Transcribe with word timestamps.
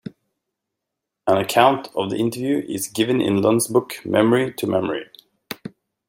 An 1.27 1.37
account 1.37 1.89
of 1.95 2.09
the 2.09 2.15
interview 2.15 2.65
is 2.67 2.87
given 2.87 3.21
in 3.21 3.43
Lunn's 3.43 3.67
book 3.67 4.03
"Memory 4.03 4.51
to 4.53 4.65
Memory". 4.65 5.05